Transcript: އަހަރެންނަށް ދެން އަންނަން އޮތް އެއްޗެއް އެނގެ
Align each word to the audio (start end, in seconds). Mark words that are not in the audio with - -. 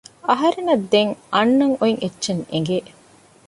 އަހަރެންނަށް 0.27 0.85
ދެން 0.91 1.13
އަންނަން 1.33 1.75
އޮތް 1.79 1.99
އެއްޗެއް 2.01 2.43
އެނގެ 2.51 2.77